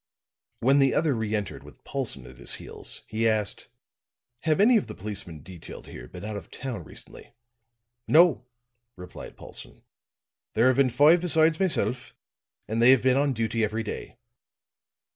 When 0.61 0.79
the 0.79 0.95
other 0.95 1.13
re 1.13 1.35
entered 1.35 1.61
with 1.61 1.83
Paulson 1.83 2.25
at 2.25 2.39
his 2.39 2.55
heels, 2.55 3.03
he 3.05 3.29
asked: 3.29 3.67
"Have 4.41 4.59
any 4.59 4.75
of 4.75 4.87
the 4.87 4.95
policemen 4.95 5.43
detailed 5.43 5.85
here 5.85 6.07
been 6.07 6.25
out 6.25 6.35
of 6.35 6.49
town 6.49 6.83
recently?" 6.83 7.33
"No," 8.07 8.47
replied 8.95 9.37
Paulson. 9.37 9.83
"There 10.55 10.65
have 10.69 10.77
been 10.77 10.89
five 10.89 11.21
besides 11.21 11.59
myself, 11.59 12.15
and 12.67 12.81
they 12.81 12.89
have 12.89 13.03
been 13.03 13.15
on 13.15 13.33
duty 13.33 13.63
every 13.63 13.83
day." 13.83 14.17